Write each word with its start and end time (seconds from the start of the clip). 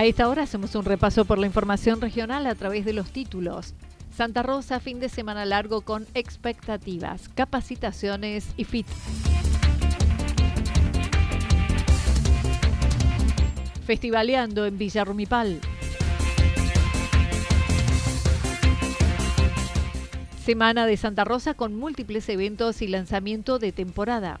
A 0.00 0.06
esta 0.06 0.30
hora 0.30 0.44
hacemos 0.44 0.74
un 0.76 0.86
repaso 0.86 1.26
por 1.26 1.36
la 1.36 1.44
información 1.44 2.00
regional 2.00 2.46
a 2.46 2.54
través 2.54 2.86
de 2.86 2.94
los 2.94 3.10
títulos. 3.10 3.74
Santa 4.10 4.42
Rosa, 4.42 4.80
fin 4.80 4.98
de 4.98 5.10
semana 5.10 5.44
largo 5.44 5.82
con 5.82 6.06
expectativas, 6.14 7.28
capacitaciones 7.28 8.48
y 8.56 8.64
fit. 8.64 8.86
Festivaleando 13.84 14.64
en 14.64 14.78
Villa 14.78 15.04
Rumipal. 15.04 15.60
Semana 20.42 20.86
de 20.86 20.96
Santa 20.96 21.24
Rosa 21.24 21.52
con 21.52 21.74
múltiples 21.74 22.26
eventos 22.30 22.80
y 22.80 22.88
lanzamiento 22.88 23.58
de 23.58 23.72
temporada. 23.72 24.40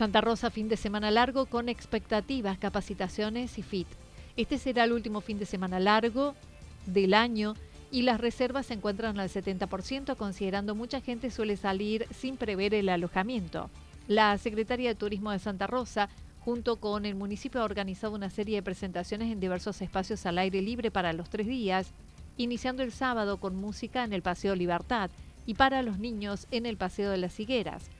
Santa 0.00 0.22
Rosa, 0.22 0.48
fin 0.48 0.70
de 0.70 0.78
semana 0.78 1.10
largo 1.10 1.44
con 1.44 1.68
expectativas, 1.68 2.56
capacitaciones 2.56 3.58
y 3.58 3.62
fit. 3.62 3.86
Este 4.34 4.56
será 4.56 4.84
el 4.84 4.92
último 4.92 5.20
fin 5.20 5.38
de 5.38 5.44
semana 5.44 5.78
largo 5.78 6.34
del 6.86 7.12
año 7.12 7.52
y 7.90 8.00
las 8.00 8.18
reservas 8.18 8.64
se 8.64 8.72
encuentran 8.72 9.20
al 9.20 9.28
70%, 9.28 10.16
considerando 10.16 10.74
mucha 10.74 11.02
gente 11.02 11.30
suele 11.30 11.58
salir 11.58 12.06
sin 12.18 12.38
prever 12.38 12.72
el 12.72 12.88
alojamiento. 12.88 13.68
La 14.08 14.38
Secretaría 14.38 14.88
de 14.88 14.94
Turismo 14.94 15.32
de 15.32 15.38
Santa 15.38 15.66
Rosa, 15.66 16.08
junto 16.46 16.76
con 16.76 17.04
el 17.04 17.14
municipio, 17.14 17.60
ha 17.60 17.64
organizado 17.64 18.14
una 18.14 18.30
serie 18.30 18.56
de 18.56 18.62
presentaciones 18.62 19.30
en 19.30 19.38
diversos 19.38 19.82
espacios 19.82 20.24
al 20.24 20.38
aire 20.38 20.62
libre 20.62 20.90
para 20.90 21.12
los 21.12 21.28
tres 21.28 21.46
días, 21.46 21.92
iniciando 22.38 22.82
el 22.82 22.92
sábado 22.92 23.36
con 23.36 23.54
música 23.54 24.02
en 24.04 24.14
el 24.14 24.22
Paseo 24.22 24.54
Libertad 24.54 25.10
y 25.44 25.52
para 25.52 25.82
los 25.82 25.98
niños 25.98 26.46
en 26.50 26.64
el 26.64 26.78
Paseo 26.78 27.10
de 27.10 27.18
las 27.18 27.38
Higueras. 27.38 27.90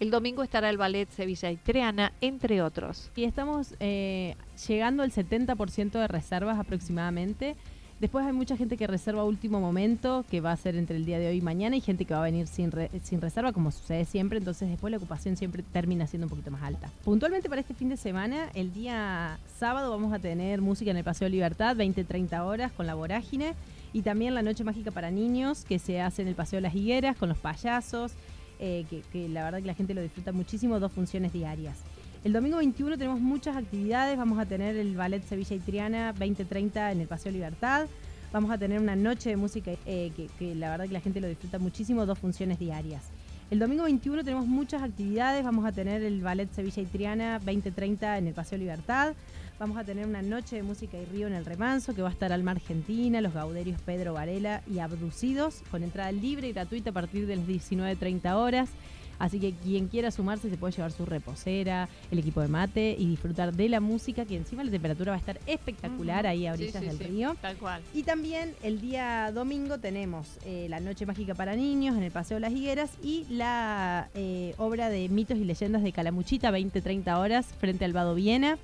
El 0.00 0.10
domingo 0.10 0.42
estará 0.42 0.70
el 0.70 0.78
ballet 0.78 1.10
Sevilla 1.10 1.50
y 1.50 1.58
Triana, 1.58 2.14
entre 2.22 2.62
otros. 2.62 3.10
Y 3.16 3.24
estamos 3.24 3.74
eh, 3.80 4.34
llegando 4.66 5.02
al 5.02 5.12
70% 5.12 5.90
de 5.90 6.08
reservas 6.08 6.58
aproximadamente. 6.58 7.54
Después 8.00 8.24
hay 8.24 8.32
mucha 8.32 8.56
gente 8.56 8.78
que 8.78 8.86
reserva 8.86 9.24
último 9.24 9.60
momento, 9.60 10.24
que 10.30 10.40
va 10.40 10.52
a 10.52 10.56
ser 10.56 10.74
entre 10.76 10.96
el 10.96 11.04
día 11.04 11.18
de 11.18 11.28
hoy 11.28 11.36
y 11.36 11.40
mañana, 11.42 11.76
y 11.76 11.82
gente 11.82 12.06
que 12.06 12.14
va 12.14 12.20
a 12.20 12.24
venir 12.24 12.46
sin, 12.46 12.72
sin 13.02 13.20
reserva, 13.20 13.52
como 13.52 13.70
sucede 13.70 14.06
siempre, 14.06 14.38
entonces 14.38 14.70
después 14.70 14.90
la 14.90 14.96
ocupación 14.96 15.36
siempre 15.36 15.62
termina 15.62 16.06
siendo 16.06 16.24
un 16.24 16.30
poquito 16.30 16.50
más 16.50 16.62
alta. 16.62 16.88
Puntualmente 17.04 17.50
para 17.50 17.60
este 17.60 17.74
fin 17.74 17.90
de 17.90 17.98
semana, 17.98 18.48
el 18.54 18.72
día 18.72 19.38
sábado 19.58 19.90
vamos 19.90 20.14
a 20.14 20.18
tener 20.18 20.62
música 20.62 20.92
en 20.92 20.96
el 20.96 21.04
Paseo 21.04 21.28
Libertad, 21.28 21.76
20-30 21.76 22.40
horas 22.40 22.72
con 22.72 22.86
la 22.86 22.94
vorágine, 22.94 23.52
y 23.92 24.00
también 24.00 24.34
la 24.34 24.40
Noche 24.40 24.64
Mágica 24.64 24.92
para 24.92 25.10
Niños, 25.10 25.66
que 25.66 25.78
se 25.78 26.00
hace 26.00 26.22
en 26.22 26.28
el 26.28 26.34
Paseo 26.34 26.56
de 26.56 26.62
las 26.62 26.74
Higueras, 26.74 27.18
con 27.18 27.28
los 27.28 27.36
payasos, 27.36 28.14
eh, 28.60 28.84
que, 29.10 29.28
la 29.28 29.44
verdad 29.44 29.58
que 29.58 29.66
la 29.66 29.74
gente 29.74 29.94
lo 29.94 30.02
disfruta 30.02 30.32
muchísimo, 30.32 30.78
dos 30.78 30.92
funciones 30.92 31.32
diarias. 31.32 31.78
El 32.24 32.34
domingo 32.34 32.58
21 32.58 32.98
tenemos 32.98 33.18
muchas 33.18 33.56
actividades, 33.56 34.18
vamos 34.18 34.38
a 34.38 34.44
tener 34.44 34.76
el 34.76 34.94
Ballet 34.94 35.24
Sevilla 35.24 35.56
y 35.56 35.60
Triana 35.60 36.12
2030 36.12 36.92
en 36.92 37.00
el 37.00 37.08
Paseo 37.08 37.32
Libertad, 37.32 37.86
vamos 38.32 38.50
a 38.50 38.58
tener 38.58 38.78
una 38.78 38.94
noche 38.94 39.30
de 39.30 39.36
música 39.36 39.72
eh, 39.86 40.12
que, 40.38 40.54
la 40.54 40.70
verdad 40.70 40.86
que 40.86 40.92
la 40.92 41.00
gente 41.00 41.20
lo 41.20 41.28
disfruta 41.28 41.58
muchísimo, 41.58 42.04
dos 42.04 42.18
funciones 42.18 42.58
diarias. 42.58 43.04
El 43.50 43.58
domingo 43.58 43.82
21 43.82 44.22
tenemos 44.22 44.46
muchas 44.46 44.80
actividades, 44.80 45.44
vamos 45.44 45.64
a 45.66 45.72
tener 45.72 46.02
el 46.02 46.22
Ballet 46.22 46.48
Sevilla 46.52 46.82
y 46.82 46.86
Triana 46.86 47.40
2030 47.40 48.18
en 48.18 48.28
el 48.28 48.34
Paseo 48.34 48.58
Libertad, 48.58 49.14
Vamos 49.60 49.76
a 49.76 49.84
tener 49.84 50.06
una 50.06 50.22
noche 50.22 50.56
de 50.56 50.62
música 50.62 50.96
y 50.96 51.04
río 51.04 51.26
en 51.26 51.34
el 51.34 51.44
remanso 51.44 51.94
que 51.94 52.00
va 52.00 52.08
a 52.08 52.12
estar 52.12 52.32
Alma 52.32 52.52
Argentina, 52.52 53.20
los 53.20 53.34
gauderios 53.34 53.78
Pedro 53.82 54.14
Varela 54.14 54.62
y 54.66 54.78
Abducidos, 54.78 55.62
con 55.70 55.82
entrada 55.82 56.10
libre 56.12 56.48
y 56.48 56.52
gratuita 56.54 56.88
a 56.88 56.92
partir 56.94 57.26
de 57.26 57.36
las 57.36 57.46
19.30 57.46 58.36
horas. 58.36 58.70
Así 59.20 59.38
que 59.38 59.52
quien 59.52 59.86
quiera 59.86 60.10
sumarse 60.10 60.48
se 60.48 60.56
puede 60.56 60.72
llevar 60.72 60.92
su 60.92 61.04
reposera, 61.04 61.88
el 62.10 62.18
equipo 62.18 62.40
de 62.40 62.48
mate 62.48 62.96
y 62.98 63.06
disfrutar 63.06 63.54
de 63.54 63.68
la 63.68 63.78
música, 63.78 64.24
que 64.24 64.34
encima 64.34 64.64
la 64.64 64.70
temperatura 64.70 65.12
va 65.12 65.16
a 65.16 65.20
estar 65.20 65.38
espectacular 65.46 66.26
ahí 66.26 66.46
a 66.46 66.54
orillas 66.54 66.80
del 66.80 66.98
río. 66.98 67.36
Tal 67.40 67.56
cual. 67.58 67.82
Y 67.94 68.02
también 68.02 68.54
el 68.62 68.80
día 68.80 69.30
domingo 69.30 69.78
tenemos 69.78 70.38
eh, 70.46 70.66
la 70.70 70.80
Noche 70.80 71.04
Mágica 71.04 71.34
para 71.34 71.54
Niños 71.54 71.96
en 71.96 72.02
el 72.02 72.10
Paseo 72.10 72.36
de 72.36 72.40
las 72.40 72.52
Higueras 72.52 72.90
y 73.02 73.26
la 73.28 74.08
eh, 74.14 74.54
obra 74.56 74.88
de 74.88 75.06
mitos 75.10 75.36
y 75.36 75.44
leyendas 75.44 75.82
de 75.82 75.92
Calamuchita, 75.92 76.50
20-30 76.50 77.18
horas, 77.18 77.46
frente 77.58 77.84
al 77.84 77.92
Vado 77.92 78.14
Viena. 78.14 78.58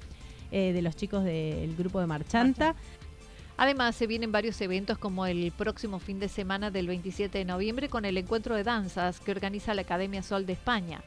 Eh, 0.53 0.73
de 0.73 0.81
los 0.81 0.95
chicos 0.95 1.25
del 1.25 1.75
grupo 1.75 2.01
de 2.01 2.07
Marchanta. 2.07 2.77
Además, 3.59 3.97
se 3.97 4.07
vienen 4.07 4.33
varios 4.33 4.61
eventos 4.61 4.99
como 4.99 5.25
el 5.27 5.51
próximo 5.53 5.99
fin 5.99 6.21
de 6.21 6.29
semana 6.29 6.71
del 6.71 6.87
27 6.89 7.39
de 7.39 7.45
noviembre 7.45 7.89
con 7.89 8.05
el 8.05 8.19
encuentro 8.19 8.55
de 8.55 8.65
danzas 8.65 9.19
que 9.21 9.31
organiza 9.31 9.73
la 9.73 9.83
Academia 9.83 10.23
Sol 10.23 10.45
de 10.45 10.53
España. 10.53 11.01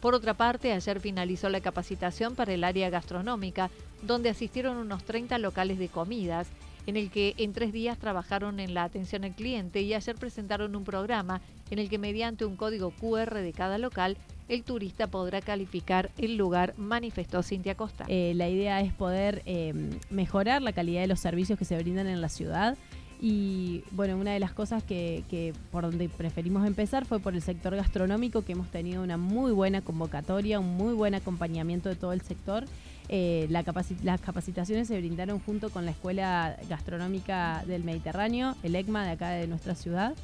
Por 0.00 0.14
otra 0.14 0.34
parte, 0.34 0.72
ayer 0.72 1.00
finalizó 1.00 1.48
la 1.48 1.62
capacitación 1.62 2.34
para 2.34 2.52
el 2.52 2.64
área 2.64 2.90
gastronómica, 2.90 3.70
donde 4.02 4.28
asistieron 4.28 4.76
unos 4.76 5.04
30 5.04 5.38
locales 5.38 5.78
de 5.78 5.88
comidas, 5.88 6.48
en 6.86 6.96
el 6.96 7.10
que 7.10 7.34
en 7.38 7.52
tres 7.52 7.72
días 7.72 7.98
trabajaron 7.98 8.60
en 8.60 8.74
la 8.74 8.84
atención 8.84 9.24
al 9.24 9.34
cliente 9.34 9.80
y 9.80 9.94
ayer 9.94 10.14
presentaron 10.16 10.76
un 10.76 10.84
programa 10.84 11.40
en 11.70 11.78
el 11.78 11.88
que 11.88 11.98
mediante 11.98 12.44
un 12.44 12.56
código 12.56 12.90
QR 12.90 13.34
de 13.34 13.52
cada 13.52 13.78
local 13.78 14.16
el 14.48 14.62
turista 14.62 15.06
podrá 15.08 15.40
calificar 15.40 16.10
el 16.18 16.36
lugar, 16.36 16.74
manifestó 16.76 17.42
Cintia 17.42 17.74
Costa. 17.74 18.04
Eh, 18.08 18.32
la 18.36 18.48
idea 18.48 18.80
es 18.80 18.92
poder 18.92 19.42
em, 19.44 19.90
mejorar 20.10 20.62
la 20.62 20.72
calidad 20.72 21.00
de 21.00 21.08
los 21.08 21.20
servicios 21.20 21.58
que 21.58 21.64
se 21.64 21.76
brindan 21.78 22.06
en 22.06 22.20
la 22.20 22.28
ciudad. 22.28 22.76
Y 23.20 23.82
bueno, 23.92 24.16
una 24.18 24.32
de 24.32 24.40
las 24.40 24.52
cosas 24.52 24.82
que, 24.82 25.54
por 25.72 25.84
donde 25.84 26.08
preferimos 26.08 26.66
empezar 26.66 27.06
fue 27.06 27.18
por 27.18 27.34
el 27.34 27.40
sector 27.40 27.74
gastronómico, 27.74 28.42
que 28.42 28.52
hemos 28.52 28.68
tenido 28.68 29.02
una 29.02 29.16
muy 29.16 29.52
buena 29.52 29.80
convocatoria, 29.80 30.60
un 30.60 30.76
muy 30.76 30.92
buen 30.92 31.14
acompañamiento 31.14 31.88
de 31.88 31.96
todo 31.96 32.12
el 32.12 32.20
sector. 32.20 32.64
Eh, 33.08 33.48
las 33.50 34.20
capacitaciones 34.20 34.88
se 34.88 34.98
brindaron 34.98 35.40
junto 35.40 35.70
con 35.70 35.86
la 35.86 35.92
Escuela 35.92 36.56
Gastronómica 36.68 37.64
del 37.66 37.84
Mediterráneo, 37.84 38.54
el 38.62 38.74
ECMA 38.74 39.06
de 39.06 39.10
acá 39.12 39.30
de 39.30 39.46
nuestra 39.46 39.74
ciudad. 39.74 40.14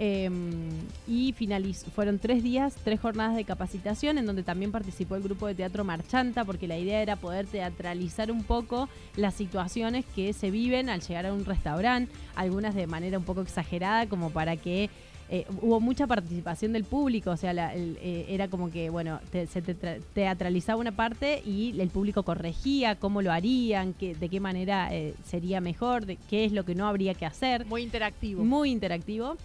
Em, 0.00 0.70
y 1.08 1.34
fueron 1.92 2.20
tres 2.20 2.44
días, 2.44 2.76
tres 2.84 3.00
jornadas 3.00 3.34
de 3.34 3.42
capacitación 3.42 4.16
en 4.18 4.26
donde 4.26 4.44
también 4.44 4.70
participó 4.70 5.16
el 5.16 5.22
grupo 5.24 5.48
de 5.48 5.56
teatro 5.56 5.82
Marchanta 5.82 6.44
porque 6.44 6.68
la 6.68 6.78
idea 6.78 7.02
era 7.02 7.16
poder 7.16 7.46
teatralizar 7.46 8.30
un 8.30 8.44
poco 8.44 8.88
las 9.16 9.34
situaciones 9.34 10.04
que 10.14 10.32
se 10.32 10.52
viven 10.52 10.88
al 10.88 11.00
llegar 11.00 11.26
a 11.26 11.32
un 11.32 11.44
restaurante, 11.44 12.12
algunas 12.36 12.76
de 12.76 12.86
manera 12.86 13.18
un 13.18 13.24
poco 13.24 13.40
exagerada 13.40 14.06
como 14.06 14.30
para 14.30 14.56
que 14.56 14.88
eh, 15.30 15.44
hubo 15.60 15.80
mucha 15.80 16.06
participación 16.06 16.72
del 16.72 16.84
público, 16.84 17.32
o 17.32 17.36
sea, 17.36 17.52
eh, 17.74 18.26
era 18.28 18.48
como 18.48 18.70
que, 18.70 18.88
bueno, 18.90 19.20
se 19.32 19.60
teatralizaba 20.14 20.80
una 20.80 20.92
parte 20.92 21.42
y 21.44 21.78
el 21.80 21.88
público 21.88 22.22
corregía 22.22 22.94
cómo 22.94 23.20
lo 23.20 23.30
harían, 23.30 23.94
de 23.98 24.28
qué 24.28 24.40
manera 24.40 24.88
eh, 24.94 25.14
sería 25.24 25.60
mejor, 25.60 26.06
de 26.06 26.16
qué 26.30 26.44
es 26.44 26.52
lo 26.52 26.64
que 26.64 26.74
no 26.74 26.86
habría 26.86 27.14
que 27.14 27.26
hacer. 27.26 27.66
Muy 27.66 27.82
interactivo. 27.82 28.44
Muy 28.44 28.70
interactivo. 28.70 29.36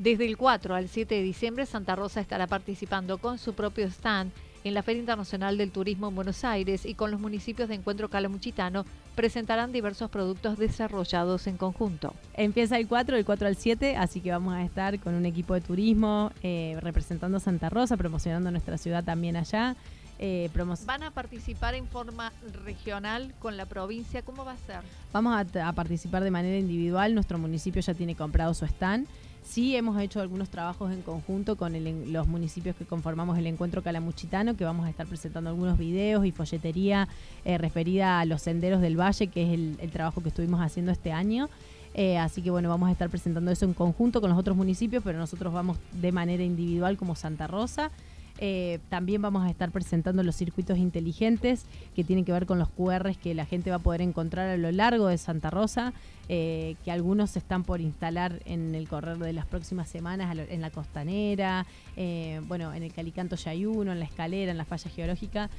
Desde 0.00 0.24
el 0.24 0.38
4 0.38 0.74
al 0.74 0.88
7 0.88 1.14
de 1.14 1.22
diciembre, 1.22 1.66
Santa 1.66 1.94
Rosa 1.94 2.22
estará 2.22 2.46
participando 2.46 3.18
con 3.18 3.36
su 3.36 3.52
propio 3.52 3.84
stand 3.84 4.32
en 4.64 4.72
la 4.72 4.82
Feria 4.82 5.00
Internacional 5.00 5.58
del 5.58 5.72
Turismo 5.72 6.08
en 6.08 6.14
Buenos 6.14 6.42
Aires 6.42 6.86
y 6.86 6.94
con 6.94 7.10
los 7.10 7.20
municipios 7.20 7.68
de 7.68 7.74
Encuentro 7.74 8.08
Calamuchitano 8.08 8.86
presentarán 9.14 9.72
diversos 9.72 10.10
productos 10.10 10.56
desarrollados 10.56 11.46
en 11.46 11.58
conjunto. 11.58 12.14
Empieza 12.32 12.78
el 12.78 12.88
4, 12.88 13.16
del 13.16 13.26
4 13.26 13.46
al 13.46 13.56
7, 13.56 13.96
así 13.96 14.22
que 14.22 14.30
vamos 14.30 14.54
a 14.54 14.64
estar 14.64 14.98
con 15.00 15.12
un 15.12 15.26
equipo 15.26 15.52
de 15.52 15.60
turismo 15.60 16.32
eh, 16.42 16.78
representando 16.80 17.36
a 17.36 17.40
Santa 17.40 17.68
Rosa, 17.68 17.98
promocionando 17.98 18.50
nuestra 18.50 18.78
ciudad 18.78 19.04
también 19.04 19.36
allá. 19.36 19.76
Eh, 20.18 20.48
¿Van 20.86 21.02
a 21.02 21.10
participar 21.10 21.74
en 21.74 21.86
forma 21.86 22.32
regional 22.64 23.34
con 23.38 23.58
la 23.58 23.66
provincia? 23.66 24.22
¿Cómo 24.22 24.46
va 24.46 24.52
a 24.52 24.56
ser? 24.56 24.80
Vamos 25.12 25.46
a 25.54 25.72
participar 25.74 26.24
de 26.24 26.30
manera 26.30 26.56
individual. 26.56 27.14
Nuestro 27.14 27.38
municipio 27.38 27.82
ya 27.82 27.92
tiene 27.92 28.14
comprado 28.14 28.54
su 28.54 28.64
stand. 28.64 29.06
Sí, 29.42 29.74
hemos 29.74 30.00
hecho 30.00 30.20
algunos 30.20 30.48
trabajos 30.48 30.92
en 30.92 31.02
conjunto 31.02 31.56
con 31.56 31.72
los 32.12 32.26
municipios 32.28 32.76
que 32.76 32.84
conformamos 32.84 33.36
el 33.36 33.46
encuentro 33.46 33.82
calamuchitano, 33.82 34.56
que 34.56 34.64
vamos 34.64 34.86
a 34.86 34.90
estar 34.90 35.06
presentando 35.06 35.50
algunos 35.50 35.76
videos 35.76 36.24
y 36.24 36.30
folletería 36.30 37.08
eh, 37.44 37.58
referida 37.58 38.20
a 38.20 38.24
los 38.26 38.42
senderos 38.42 38.80
del 38.80 38.98
valle, 38.98 39.26
que 39.26 39.42
es 39.42 39.78
el, 39.80 39.90
trabajo 39.90 40.22
que 40.22 40.28
estuvimos 40.28 40.60
haciendo 40.60 40.92
este 40.92 41.10
año. 41.10 41.48
Eh, 41.94 42.18
así 42.18 42.42
que 42.42 42.50
bueno, 42.50 42.68
vamos 42.68 42.88
a 42.88 42.92
estar 42.92 43.10
presentando 43.10 43.50
eso 43.50 43.64
en 43.64 43.74
conjunto 43.74 44.20
con 44.20 44.30
los 44.30 44.38
otros 44.38 44.56
municipios, 44.56 45.02
pero 45.02 45.18
nosotros 45.18 45.52
vamos 45.52 45.78
de 45.92 46.12
manera 46.12 46.44
individual 46.44 46.96
como 46.96 47.16
Santa 47.16 47.48
Rosa. 47.48 47.90
Eh, 48.38 48.78
también 48.88 49.20
vamos 49.20 49.44
a 49.44 49.50
estar 49.50 49.70
presentando 49.70 50.22
los 50.22 50.34
circuitos 50.36 50.78
inteligentes 50.78 51.66
que 51.94 52.04
tienen 52.04 52.24
que 52.24 52.32
ver 52.32 52.46
con 52.46 52.58
los 52.58 52.68
QRs 52.70 53.18
que 53.18 53.34
la 53.34 53.44
gente 53.44 53.70
va 53.70 53.76
a 53.76 53.80
poder 53.80 54.00
encontrar 54.00 54.48
a 54.48 54.56
lo 54.56 54.70
largo 54.72 55.08
de 55.08 55.18
Santa 55.18 55.50
Rosa, 55.50 55.92
eh, 56.28 56.76
que 56.84 56.90
algunos 56.90 57.36
están 57.36 57.64
por 57.64 57.80
instalar 57.80 58.40
en 58.44 58.74
el 58.74 58.88
correr 58.88 59.18
de 59.18 59.32
las 59.32 59.46
próximas 59.46 59.88
semanas 59.88 60.34
en 60.48 60.60
la 60.60 60.70
costanera, 60.70 61.66
eh, 61.96 62.40
bueno, 62.46 62.72
en 62.72 62.82
el 62.82 62.92
Calicanto 62.92 63.36
ya 63.36 63.50
hay 63.50 63.66
uno, 63.66 63.92
en 63.92 63.98
la 63.98 64.04
escalera, 64.04 64.52
en 64.52 64.58
la 64.58 64.64
falla 64.64 64.90
geológica, 64.90 65.50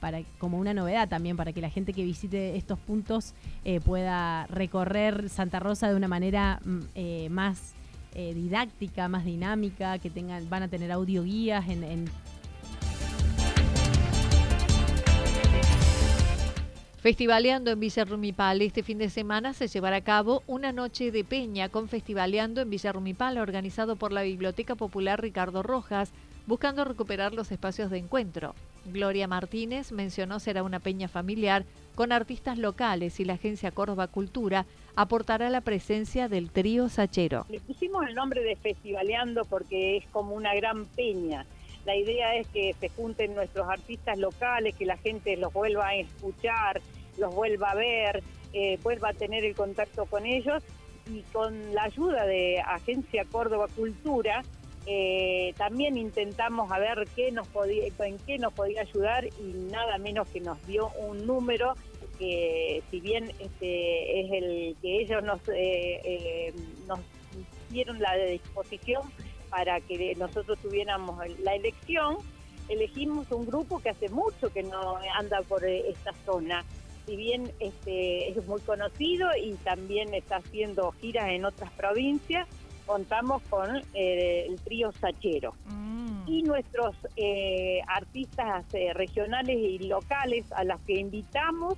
para, 0.00 0.22
como 0.38 0.58
una 0.58 0.74
novedad 0.74 1.08
también, 1.08 1.36
para 1.36 1.52
que 1.52 1.60
la 1.60 1.70
gente 1.70 1.92
que 1.92 2.04
visite 2.04 2.56
estos 2.56 2.78
puntos 2.78 3.34
pueda 3.84 4.46
recorrer 4.46 5.28
Santa 5.28 5.60
Rosa 5.60 5.88
de 5.88 5.96
una 5.96 6.08
manera 6.08 6.60
mm, 6.64 7.30
más 7.30 7.74
eh, 8.14 8.34
didáctica, 8.34 9.08
más 9.08 9.24
dinámica, 9.24 9.98
que 9.98 10.10
tengan, 10.10 10.48
van 10.48 10.64
a 10.64 10.68
tener 10.68 10.90
audio 10.92 11.22
guías 11.22 11.68
en, 11.68 12.10
Festivaleando 16.98 17.70
en 17.70 17.80
Villa 17.80 18.04
Rumipal. 18.04 18.60
Este 18.60 18.82
fin 18.82 18.98
de 18.98 19.08
semana 19.08 19.54
se 19.54 19.68
llevará 19.68 19.96
a 19.96 20.04
cabo 20.04 20.42
una 20.46 20.70
noche 20.70 21.10
de 21.10 21.24
peña 21.24 21.70
con 21.70 21.88
Festivaleando 21.88 22.60
en 22.60 22.68
Villa 22.68 22.92
Rumipal, 22.92 23.38
organizado 23.38 23.96
por 23.96 24.12
la 24.12 24.22
Biblioteca 24.22 24.74
Popular 24.74 25.20
Ricardo 25.22 25.62
Rojas, 25.62 26.12
buscando 26.46 26.84
recuperar 26.84 27.32
los 27.32 27.52
espacios 27.52 27.90
de 27.90 27.98
encuentro. 27.98 28.54
Gloria 28.86 29.26
Martínez 29.26 29.92
mencionó 29.92 30.40
será 30.40 30.62
una 30.62 30.80
peña 30.80 31.08
familiar 31.08 31.64
con 31.94 32.12
artistas 32.12 32.58
locales 32.58 33.20
y 33.20 33.24
la 33.24 33.34
agencia 33.34 33.70
Córdoba 33.70 34.08
Cultura 34.08 34.66
aportará 34.96 35.50
la 35.50 35.60
presencia 35.60 36.28
del 36.28 36.50
trío 36.50 36.88
Sachero. 36.88 37.46
Le 37.48 37.60
pusimos 37.60 38.06
el 38.06 38.14
nombre 38.14 38.42
de 38.42 38.56
Festivaleando 38.56 39.44
porque 39.44 39.98
es 39.98 40.06
como 40.06 40.34
una 40.34 40.54
gran 40.54 40.86
peña. 40.86 41.46
La 41.84 41.96
idea 41.96 42.36
es 42.36 42.46
que 42.48 42.74
se 42.78 42.88
junten 42.90 43.34
nuestros 43.34 43.68
artistas 43.68 44.18
locales, 44.18 44.76
que 44.76 44.84
la 44.84 44.96
gente 44.96 45.36
los 45.36 45.52
vuelva 45.52 45.88
a 45.88 45.94
escuchar, 45.96 46.80
los 47.18 47.34
vuelva 47.34 47.70
a 47.70 47.74
ver, 47.74 48.22
eh, 48.52 48.78
vuelva 48.82 49.10
a 49.10 49.12
tener 49.12 49.44
el 49.44 49.54
contacto 49.54 50.06
con 50.06 50.26
ellos 50.26 50.62
y 51.10 51.22
con 51.32 51.74
la 51.74 51.84
ayuda 51.84 52.26
de 52.26 52.60
Agencia 52.60 53.24
Córdoba 53.24 53.66
Cultura 53.74 54.42
eh, 54.86 55.54
también 55.56 55.98
intentamos 55.98 56.70
a 56.72 56.78
ver 56.78 57.06
qué 57.14 57.30
nos 57.30 57.46
podía, 57.48 57.86
en 57.86 58.18
qué 58.20 58.38
nos 58.38 58.52
podía 58.52 58.82
ayudar 58.82 59.26
y 59.26 59.52
nada 59.70 59.98
menos 59.98 60.28
que 60.28 60.40
nos 60.40 60.64
dio 60.66 60.90
un 60.98 61.26
número 61.26 61.74
que 62.18 62.82
si 62.90 63.00
bien 63.00 63.30
este, 63.38 64.20
es 64.20 64.32
el 64.32 64.76
que 64.82 65.00
ellos 65.00 65.22
nos, 65.22 65.40
eh, 65.48 66.00
eh, 66.04 66.54
nos 66.86 67.00
dieron 67.70 67.98
la 68.00 68.14
disposición 68.16 69.02
para 69.48 69.80
que 69.80 70.14
nosotros 70.16 70.58
tuviéramos 70.60 71.18
la 71.40 71.54
elección, 71.54 72.18
elegimos 72.68 73.30
un 73.32 73.46
grupo 73.46 73.80
que 73.80 73.90
hace 73.90 74.08
mucho 74.10 74.52
que 74.52 74.62
no 74.62 74.98
anda 75.18 75.40
por 75.42 75.64
esta 75.64 76.12
zona. 76.24 76.64
Si 77.06 77.16
bien 77.16 77.50
este, 77.58 78.28
es 78.28 78.46
muy 78.46 78.60
conocido 78.60 79.28
y 79.42 79.54
también 79.64 80.14
está 80.14 80.36
haciendo 80.36 80.92
giras 80.92 81.30
en 81.30 81.44
otras 81.44 81.72
provincias, 81.72 82.46
contamos 82.90 83.40
con 83.48 83.76
eh, 83.94 84.46
el 84.48 84.60
trío 84.62 84.90
Sachero. 84.90 85.54
Mm. 85.66 86.22
Y 86.26 86.42
nuestros 86.42 86.96
eh, 87.14 87.80
artistas 87.86 88.64
eh, 88.72 88.92
regionales 88.94 89.56
y 89.56 89.78
locales 89.86 90.50
a 90.50 90.64
las 90.64 90.80
que 90.80 90.98
invitamos. 90.98 91.74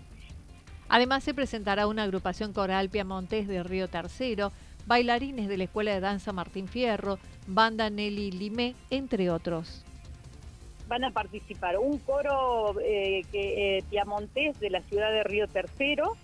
Además 0.89 1.23
se 1.23 1.35
presentará 1.35 1.87
una 1.87 2.05
agrupación 2.05 2.55
coral 2.55 2.89
Piamontes 2.89 3.47
de 3.47 3.63
Río 3.63 3.89
Tercero, 3.89 4.53
bailarines 4.87 5.49
de 5.49 5.59
la 5.59 5.65
Escuela 5.65 5.93
de 5.93 6.01
Danza 6.01 6.33
Martín 6.33 6.67
Fierro, 6.67 7.19
banda 7.47 7.91
Nelly 7.91 8.31
Limé, 8.31 8.75
entre 8.89 9.29
otros. 9.29 9.85
Van 10.89 11.05
a 11.05 11.11
participar 11.11 11.77
un 11.79 11.99
coro 11.99 12.75
que, 12.75 13.85
Piamontés 13.91 14.59
de 14.61 14.71
la 14.71 14.81
ciudad 14.81 15.11
de 15.11 15.25
Río 15.25 15.47
Tercero, 15.47 16.17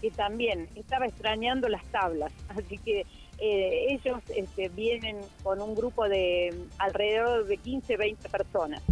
que 0.00 0.12
también 0.12 0.68
estaba 0.76 1.06
extrañando 1.06 1.68
las 1.68 1.84
tablas, 1.86 2.32
así 2.48 2.78
que 2.78 3.06
eh, 3.38 3.88
ellos 3.90 4.22
este, 4.34 4.68
vienen 4.70 5.18
con 5.42 5.60
un 5.60 5.74
grupo 5.74 6.08
de 6.08 6.54
alrededor 6.78 7.46
de 7.46 7.58
15, 7.58 7.96
20 7.96 8.28
personas. 8.30 8.82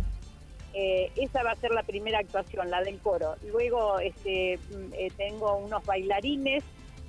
Eh, 0.75 1.11
esa 1.17 1.43
va 1.43 1.53
a 1.53 1.57
ser 1.57 1.71
la 1.71 1.83
primera 1.83 2.19
actuación, 2.19 2.71
la 2.71 2.83
del 2.83 2.99
coro. 2.99 3.37
Luego 3.51 3.99
este, 4.01 4.59
mm, 4.59 4.93
eh, 4.93 5.11
tengo 5.17 5.57
unos 5.57 5.85
bailarines 5.87 6.63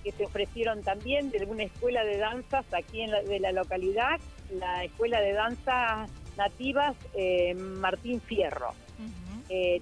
que 0.03 0.11
se 0.11 0.25
ofrecieron 0.25 0.81
también 0.81 1.31
de 1.31 1.43
una 1.45 1.63
escuela 1.63 2.05
de 2.05 2.17
danzas 2.17 2.65
aquí 2.73 3.01
en 3.01 3.11
la, 3.11 3.23
de 3.23 3.39
la 3.39 3.51
localidad, 3.51 4.19
la 4.51 4.83
escuela 4.83 5.19
de 5.19 5.33
danzas 5.33 6.09
nativas 6.37 6.95
Martín 7.55 8.21
Fierro. 8.21 8.73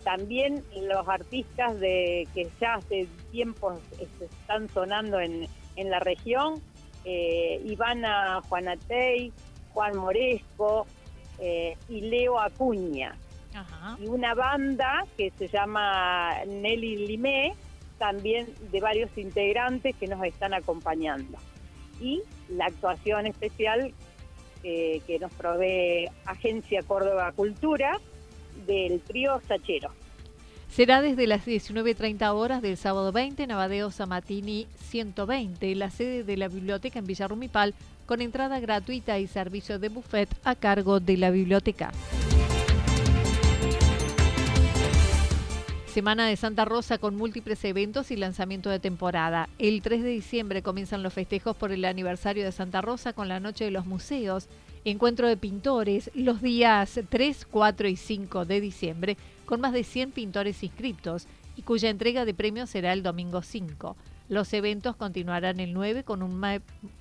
también 0.03 0.63
los 0.83 1.07
artistas 1.10 1.77
de 1.79 2.27
que 2.33 2.48
ya 2.62 2.75
hace 2.75 3.07
tiempo 3.31 3.79
este, 4.00 4.25
están 4.25 4.69
sonando 4.69 5.19
en, 5.19 5.48
en 5.75 5.89
la 5.89 6.00
región, 6.00 6.62
eh, 7.05 7.62
Ivana 7.65 8.41
Juanatey, 8.48 9.31
Juan 9.74 9.98
Moresco 9.98 10.86
eh, 11.39 11.75
y 11.89 12.01
Leo 12.01 12.39
Acuña. 12.39 13.15
Y 14.00 14.07
una 14.07 14.33
banda 14.33 15.05
que 15.15 15.31
se 15.38 15.48
llama 15.48 16.43
Nelly 16.48 17.05
Limé, 17.05 17.53
también 18.00 18.48
de 18.72 18.81
varios 18.81 19.15
integrantes 19.15 19.95
que 19.95 20.07
nos 20.07 20.24
están 20.24 20.55
acompañando. 20.55 21.38
Y 22.01 22.24
la 22.50 22.65
actuación 22.65 23.27
especial 23.27 23.93
eh, 24.63 25.01
que 25.05 25.19
nos 25.19 25.31
provee 25.33 26.10
Agencia 26.25 26.81
Córdoba 26.81 27.31
Cultura 27.33 28.00
del 28.65 29.01
trío 29.01 29.39
Sachero. 29.48 29.91
Será 30.75 31.03
desde 31.03 31.27
las 31.27 31.46
19.30 31.46 32.34
horas 32.34 32.63
del 32.63 32.77
sábado 32.77 33.12
20 33.12 33.44
en 33.44 33.51
Abadeo 33.51 33.92
Samatini 33.92 34.65
120, 34.89 35.75
la 35.75 35.92
sede 35.92 36.24
de 36.24 36.36
la 36.36 36.48
biblioteca 36.48 36.98
en 36.98 37.06
Villarrumipal, 37.06 37.75
con 38.08 38.24
entrada 38.24 38.60
gratuita 38.60 39.20
y 39.20 39.27
servicio 39.27 39.77
de 39.77 39.89
buffet 39.89 40.30
a 40.44 40.56
cargo 40.56 41.00
de 41.00 41.18
la 41.18 41.30
biblioteca. 41.30 41.92
Semana 45.94 46.25
de 46.25 46.36
Santa 46.38 46.65
Rosa 46.65 46.98
con 46.98 47.15
múltiples 47.15 47.63
eventos 47.65 48.10
y 48.10 48.15
lanzamiento 48.15 48.72
de 48.72 48.80
temporada. 48.80 49.50
El 49.60 49.84
3 49.84 50.01
de 50.01 50.10
diciembre 50.10 50.63
comienzan 50.63 51.03
los 51.03 51.13
festejos 51.13 51.56
por 51.56 51.72
el 51.72 51.86
aniversario 51.86 52.44
de 52.44 52.51
Santa 52.51 52.82
Rosa 52.82 53.13
con 53.13 53.27
la 53.27 53.39
Noche 53.39 53.65
de 53.65 53.70
los 53.70 53.86
Museos, 53.86 54.48
encuentro 54.86 55.27
de 55.27 55.38
pintores 55.38 56.10
los 56.15 56.42
días 56.42 57.00
3, 57.10 57.48
4 57.51 57.88
y 57.89 57.96
5 57.96 58.46
de 58.46 58.60
diciembre 58.60 59.18
con 59.53 59.62
más 59.62 59.74
de 59.74 59.83
100 59.83 60.13
pintores 60.13 60.63
inscriptos 60.63 61.27
y 61.55 61.62
cuya 61.62 61.91
entrega 61.91 62.25
de 62.25 62.33
premios 62.33 62.72
será 62.72 62.91
el 62.91 63.03
domingo 63.03 63.43
5. 63.43 63.95
Los 64.27 64.51
eventos 64.51 64.95
continuarán 64.95 65.60
el 65.60 65.74
9 65.74 66.03
con 66.03 66.24
un, 66.24 66.43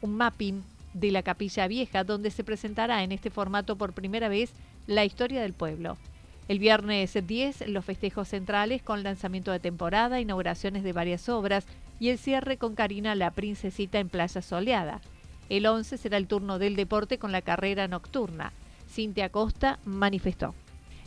un 0.03 0.15
mapping 0.15 0.63
de 0.93 1.11
la 1.13 1.23
Capilla 1.23 1.67
Vieja, 1.67 2.05
donde 2.05 2.31
se 2.31 2.45
presentará 2.45 3.05
en 3.05 3.11
este 3.11 3.31
formato 3.31 3.77
por 3.77 3.95
primera 3.95 4.29
vez 4.29 4.53
la 4.87 5.07
historia 5.07 5.41
del 5.41 5.55
pueblo. 5.55 5.97
El 6.47 6.59
viernes 6.59 7.17
10, 7.27 7.69
los 7.69 7.87
festejos 7.87 8.29
centrales 8.29 8.83
con 8.83 9.03
lanzamiento 9.03 9.51
de 9.51 9.59
temporada, 9.59 10.21
inauguraciones 10.21 10.83
de 10.83 10.93
varias 10.93 11.31
obras 11.31 11.65
y 12.01 12.11
el 12.11 12.19
cierre 12.19 12.59
con 12.59 12.75
Karina 12.75 13.15
la 13.15 13.31
Princesita 13.31 13.99
en 13.99 14.11
Playa 14.11 14.43
Soleada. 14.43 15.01
El 15.49 15.65
11 15.65 15.97
será 15.97 16.19
el 16.19 16.27
turno 16.27 16.59
del 16.59 16.77
deporte 16.77 17.17
con 17.17 17.33
la 17.33 17.41
carrera 17.41 17.89
nocturna. 17.89 18.53
Cintia 18.91 19.31
Costa 19.31 19.79
manifestó. 19.87 20.55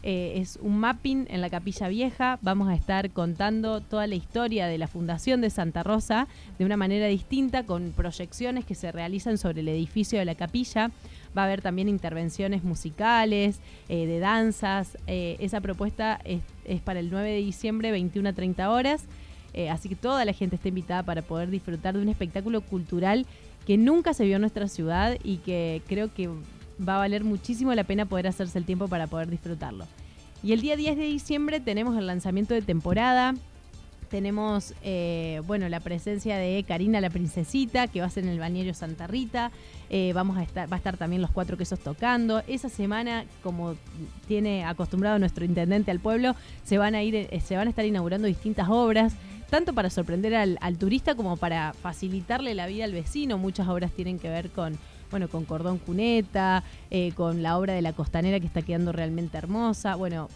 Eh, 0.07 0.39
es 0.39 0.59
un 0.61 0.77
mapping 0.77 1.25
en 1.31 1.41
la 1.41 1.49
Capilla 1.49 1.87
Vieja. 1.87 2.37
Vamos 2.43 2.69
a 2.69 2.75
estar 2.75 3.09
contando 3.09 3.81
toda 3.81 4.05
la 4.05 4.13
historia 4.13 4.67
de 4.67 4.77
la 4.77 4.87
fundación 4.87 5.41
de 5.41 5.49
Santa 5.49 5.81
Rosa 5.81 6.27
de 6.59 6.65
una 6.65 6.77
manera 6.77 7.07
distinta, 7.07 7.63
con 7.63 7.91
proyecciones 7.91 8.65
que 8.65 8.75
se 8.75 8.91
realizan 8.91 9.39
sobre 9.39 9.61
el 9.61 9.67
edificio 9.67 10.19
de 10.19 10.25
la 10.25 10.35
capilla. 10.35 10.91
Va 11.35 11.41
a 11.41 11.45
haber 11.45 11.63
también 11.63 11.89
intervenciones 11.89 12.63
musicales, 12.63 13.59
eh, 13.89 14.05
de 14.05 14.19
danzas. 14.19 14.95
Eh, 15.07 15.37
esa 15.39 15.59
propuesta 15.59 16.21
es, 16.23 16.41
es, 16.65 16.81
para 16.81 16.99
el 16.99 17.09
9 17.09 17.31
de 17.31 17.37
diciembre, 17.37 17.89
21 17.89 18.29
a 18.29 18.33
30 18.33 18.69
horas. 18.69 19.05
así 19.71 19.89
que 19.89 19.95
toda 19.95 20.23
la 20.25 20.33
gente 20.33 20.57
está 20.57 20.67
invitada 20.67 21.01
para 21.01 21.23
poder 21.23 21.49
disfrutar 21.49 21.95
de 21.95 22.01
un 22.01 22.09
espectáculo 22.09 22.61
cultural 22.61 23.25
que 23.65 23.77
nunca 23.77 24.13
se 24.13 24.25
vio 24.25 24.35
en 24.35 24.41
nuestra 24.41 24.67
ciudad 24.67 25.17
y 25.23 25.37
que 25.37 25.81
creo 25.87 26.13
que 26.13 26.29
va 26.79 26.95
a 26.95 26.99
valer 26.99 27.23
muchísimo 27.23 27.73
la 27.73 27.83
pena 27.83 28.05
poder 28.05 28.27
hacerse 28.27 28.57
el 28.57 28.65
tiempo 28.65 28.87
para 28.87 29.07
poder 29.07 29.29
disfrutarlo. 29.29 29.85
Y 30.43 30.53
el 30.53 30.61
día 30.61 30.75
10 30.75 30.97
de 30.97 31.05
diciembre 31.05 31.59
tenemos 31.59 31.97
el 31.97 32.07
lanzamiento 32.07 32.53
de 32.53 32.61
temporada. 32.61 33.33
Tenemos, 34.09 34.75
eh, 34.83 35.41
bueno, 35.47 35.67
la 35.69 35.79
presencia 35.79 36.37
de 36.37 36.63
Karina 36.67 37.01
la 37.01 37.09
Princesita, 37.09 37.87
que 37.87 38.01
va 38.01 38.05
a 38.05 38.09
ser 38.09 38.23
en 38.23 38.29
el 38.29 38.39
bañero 38.39 38.73
Santa 38.73 39.07
Rita. 39.07 39.51
Eh, 39.89 40.11
vamos 40.13 40.37
a 40.37 40.43
estar, 40.43 40.71
va 40.71 40.75
a 40.75 40.77
estar 40.77 40.97
también 40.97 41.21
los 41.21 41.31
cuatro 41.31 41.57
quesos 41.57 41.79
tocando. 41.79 42.43
Esa 42.47 42.69
semana, 42.69 43.25
como 43.41 43.75
tiene 44.27 44.63
acostumbrado 44.65 45.17
nuestro 45.17 45.45
intendente 45.45 45.89
al 45.89 45.99
pueblo, 45.99 46.35
se 46.63 46.77
van 46.77 46.93
a 46.93 47.01
ir, 47.01 47.15
eh, 47.15 47.41
se 47.43 47.57
van 47.57 47.67
a 47.67 47.69
estar 47.71 47.85
inaugurando 47.85 48.27
distintas 48.27 48.69
obras 48.69 49.13
tanto 49.49 49.73
para 49.73 49.89
sorprender 49.89 50.35
al, 50.35 50.77
turista 50.77 51.15
como 51.15 51.37
para 51.37 51.73
facilitarle 51.73 52.53
la 52.55 52.67
vida 52.67 52.83
al 52.83 52.91
vecino. 52.91 53.37
Muchas 53.37 53.67
obras 53.67 53.91
tienen 53.91 54.19
que 54.19 54.29
ver 54.29 54.49
con, 54.49 54.77
bueno, 55.11 55.27
con 55.27 55.45
Cordón 55.45 55.77
Cuneta, 55.77 56.63
eh, 56.91 57.11
con 57.13 57.43
la 57.43 57.57
obra 57.57 57.73
de 57.73 57.81
la 57.81 57.93
costanera 57.93 58.39
que 58.39 58.47
está 58.47 58.61
quedando 58.61 58.91
realmente 58.91 59.37
hermosa. 59.37 59.95
Bueno. 59.95 60.29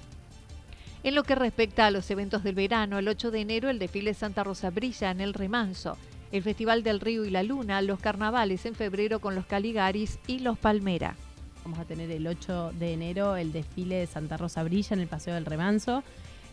En 1.02 1.16
lo 1.16 1.24
que 1.24 1.36
respecta 1.36 1.86
a 1.86 1.92
los 1.92 2.12
eventos 2.12 2.44
del 2.44 2.56
verano, 2.56 3.00
el 3.00 3.08
8 3.08 3.32
de 3.32 3.40
enero 3.40 3.70
el 3.70 3.80
desfile 3.80 4.14
Santa 4.14 4.44
Rosa 4.44 4.70
brilla 4.70 5.12
en 5.12 5.22
el 5.22 5.34
Remanso, 5.34 5.98
el 6.34 6.44
Festival 6.44 6.84
del 6.84 7.00
Río 7.00 7.24
y 7.24 7.30
la 7.30 7.42
Luna, 7.42 7.82
los 7.82 8.00
carnavales 8.00 8.66
en 8.66 8.76
febrero 8.76 9.20
con 9.20 9.34
los 9.34 9.46
Caligaris 9.46 10.20
y 10.28 10.40
los 10.40 10.58
Palmera. 10.58 11.16
Vamos 11.64 11.80
a 11.80 11.86
tener 11.86 12.12
el 12.12 12.28
8 12.28 12.74
de 12.78 12.94
enero 12.94 13.38
el 13.38 13.52
desfile 13.52 13.96
de 13.96 14.08
Santa 14.08 14.38
Rosa 14.38 14.64
brilla 14.64 14.94
en 14.94 15.00
el 15.00 15.08
Paseo 15.08 15.36
del 15.36 15.46
Remanso. 15.46 16.04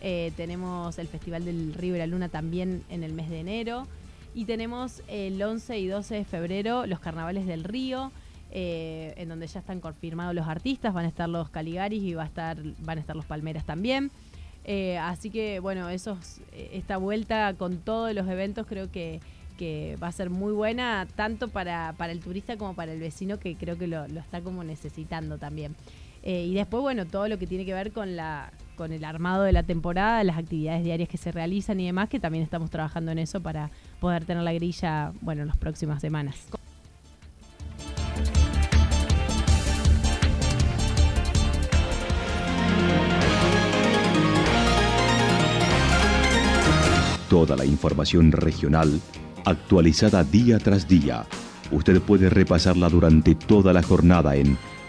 Eh, 0.01 0.33
tenemos 0.37 0.99
el 0.99 1.09
Festival 1.09 1.45
del 1.45 1.75
Río 1.75 1.97
y 1.97 1.99
la 1.99 2.07
Luna 2.07 2.29
también 2.29 2.85
en 2.89 3.03
el 3.03 3.13
mes 3.13 3.31
de 3.31 3.41
enero. 3.41 3.87
Y 4.37 4.45
tenemos 4.45 5.03
el 5.09 5.43
11 5.43 5.79
y 5.79 5.87
12 5.87 6.15
de 6.15 6.25
febrero 6.27 6.85
los 6.85 7.01
Carnavales 7.01 7.47
del 7.47 7.65
Río, 7.65 8.13
eh, 8.53 9.15
en 9.17 9.31
donde 9.31 9.47
ya 9.47 9.61
están 9.61 9.81
confirmados 9.81 10.35
los 10.35 10.47
artistas. 10.47 10.93
Van 10.93 11.07
a 11.07 11.09
estar 11.09 11.27
los 11.27 11.49
Caligaris 11.49 12.03
y 12.03 12.13
va 12.13 12.25
a 12.25 12.27
estar, 12.27 12.59
van 12.81 12.99
a 12.99 13.01
estar 13.01 13.17
los 13.17 13.25
Palmeras 13.25 13.65
también. 13.65 14.11
Eh, 14.67 14.99
así 14.99 15.31
que, 15.31 15.59
bueno, 15.59 15.89
esos, 15.89 16.43
esta 16.53 16.99
vuelta 16.99 17.55
con 17.55 17.79
todos 17.79 18.13
los 18.13 18.29
eventos 18.29 18.67
creo 18.67 18.93
que, 18.93 19.23
va 20.03 20.09
a 20.09 20.13
ser 20.13 20.29
muy 20.29 20.53
buena, 20.53 21.09
tanto 21.17 21.49
para, 21.49 21.95
el 21.99 22.21
turista 22.21 22.59
como 22.59 22.75
para 22.75 22.93
el 22.93 23.01
vecino, 23.01 23.39
que 23.39 23.57
creo 23.57 23.79
que 23.79 23.87
lo, 23.87 24.07
lo 24.07 24.21
está 24.21 24.43
como 24.43 24.65
necesitando 24.65 25.39
también. 25.39 25.75
Y 26.29 26.55
después, 26.55 26.83
bueno, 26.83 27.07
todo 27.07 27.29
lo 27.29 27.39
que 27.39 27.47
tiene 27.47 27.65
que 27.65 27.73
ver 27.73 27.93
con 27.93 28.17
la, 28.17 28.51
con 28.75 28.93
el 28.93 29.05
armado 29.05 29.45
de 29.45 29.53
la 29.53 29.63
temporada, 29.63 30.25
las 30.25 30.37
actividades 30.37 30.83
diarias 30.83 31.09
que 31.09 31.19
se 31.19 31.31
realizan 31.31 31.79
y 31.79 31.87
demás, 31.87 32.09
que 32.09 32.19
también 32.19 32.43
estamos 32.43 32.69
trabajando 32.69 33.13
en 33.13 33.19
eso 33.19 33.41
para 33.41 33.71
poder 34.01 34.25
tener 34.25 34.43
la 34.43 34.53
grilla, 34.53 35.13
bueno, 35.21 35.43
en 35.43 35.49
las 35.49 35.57
próximas 35.57 36.01
semanas. 36.01 36.37
Toda 47.31 47.57
la 47.57 47.65
información 47.65 48.33
regional 48.33 49.01
actualizada 49.45 50.25
día 50.25 50.59
tras 50.59 50.89
día. 50.89 51.25
Usted 51.71 52.01
puede 52.01 52.31
repasarla 52.31 52.89
durante 52.89 53.37
toda 53.37 53.73
la 53.73 53.83
jornada 53.83 54.35
en 54.35 54.57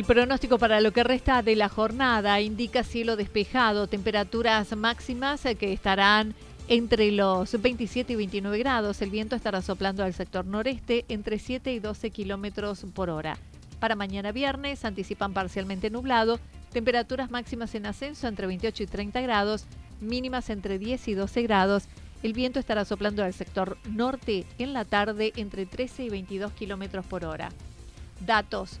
El 0.00 0.06
pronóstico 0.06 0.56
para 0.56 0.80
lo 0.80 0.92
que 0.92 1.04
resta 1.04 1.42
de 1.42 1.54
la 1.56 1.68
jornada 1.68 2.40
indica 2.40 2.84
cielo 2.84 3.16
despejado, 3.16 3.86
temperaturas 3.86 4.74
máximas 4.74 5.42
que 5.58 5.74
estarán 5.74 6.34
entre 6.68 7.12
los 7.12 7.60
27 7.60 8.14
y 8.14 8.16
29 8.16 8.58
grados. 8.60 9.02
El 9.02 9.10
viento 9.10 9.36
estará 9.36 9.60
soplando 9.60 10.02
al 10.02 10.14
sector 10.14 10.46
noreste 10.46 11.04
entre 11.10 11.38
7 11.38 11.74
y 11.74 11.80
12 11.80 12.12
kilómetros 12.12 12.86
por 12.94 13.10
hora. 13.10 13.36
Para 13.78 13.94
mañana 13.94 14.32
viernes 14.32 14.86
anticipan 14.86 15.34
parcialmente 15.34 15.90
nublado, 15.90 16.40
temperaturas 16.72 17.30
máximas 17.30 17.74
en 17.74 17.84
ascenso 17.84 18.26
entre 18.26 18.46
28 18.46 18.84
y 18.84 18.86
30 18.86 19.20
grados, 19.20 19.66
mínimas 20.00 20.48
entre 20.48 20.78
10 20.78 21.08
y 21.08 21.12
12 21.12 21.42
grados. 21.42 21.88
El 22.22 22.32
viento 22.32 22.58
estará 22.58 22.86
soplando 22.86 23.22
al 23.22 23.34
sector 23.34 23.76
norte 23.86 24.46
en 24.56 24.72
la 24.72 24.86
tarde 24.86 25.34
entre 25.36 25.66
13 25.66 26.04
y 26.04 26.08
22 26.08 26.52
kilómetros 26.52 27.04
por 27.04 27.26
hora. 27.26 27.50
Datos 28.24 28.80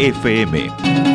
FM. 0.00 1.09